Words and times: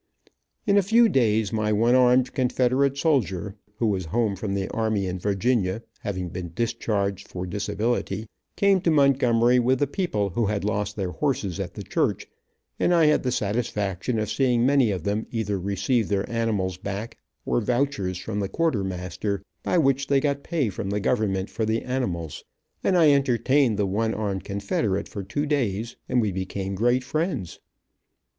In 0.65 0.79
a 0.79 0.81
few 0.81 1.07
days 1.07 1.53
my 1.53 1.71
one 1.71 1.93
armed 1.93 2.33
confederate 2.33 2.97
soldier, 2.97 3.55
who 3.77 3.85
was 3.85 4.05
home 4.05 4.35
from 4.35 4.55
the 4.55 4.67
army 4.69 5.05
in 5.05 5.19
Virginia, 5.19 5.83
having 5.99 6.29
been 6.29 6.53
discharged 6.55 7.27
for 7.27 7.45
disability, 7.45 8.27
came 8.55 8.81
to 8.81 8.89
Montgomery 8.89 9.59
with 9.59 9.77
the 9.77 9.85
people 9.85 10.31
who 10.31 10.47
had 10.47 10.63
lost 10.63 10.95
their 10.95 11.11
horses 11.11 11.59
at 11.59 11.75
the 11.75 11.83
church, 11.83 12.25
and 12.79 12.95
I 12.95 13.05
had 13.05 13.21
the 13.21 13.31
satisfaction 13.31 14.17
of 14.17 14.31
seeing 14.31 14.65
many 14.65 14.89
of 14.89 15.03
them 15.03 15.27
either 15.29 15.59
receive 15.59 16.07
their 16.09 16.27
animals 16.27 16.77
back, 16.77 17.19
or 17.45 17.61
vouchers 17.61 18.17
from 18.17 18.39
the 18.39 18.49
quartermaster, 18.49 19.43
by 19.61 19.77
which 19.77 20.07
they 20.07 20.19
got 20.19 20.41
pay 20.41 20.69
from 20.69 20.89
the 20.89 20.99
government 20.99 21.47
for 21.47 21.63
the 21.63 21.83
animals. 21.83 22.43
And 22.83 22.97
I 22.97 23.11
entertained 23.11 23.77
the 23.77 23.85
one 23.85 24.15
armed 24.15 24.45
confederate 24.45 25.07
for 25.07 25.21
two 25.21 25.45
days, 25.45 25.95
and 26.09 26.19
we 26.19 26.31
became 26.31 26.73
great 26.73 27.03
friends. 27.03 27.59